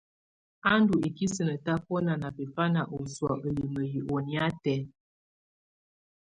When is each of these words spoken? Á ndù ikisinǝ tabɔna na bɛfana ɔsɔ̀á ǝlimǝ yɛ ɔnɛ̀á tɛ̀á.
Á 0.69 0.71
ndù 0.79 0.95
ikisinǝ 1.07 1.55
tabɔna 1.65 2.13
na 2.21 2.29
bɛfana 2.37 2.81
ɔsɔ̀á 2.97 3.33
ǝlimǝ 3.45 3.81
yɛ 3.93 3.99
ɔnɛ̀á 4.15 4.47
tɛ̀á. 4.63 4.81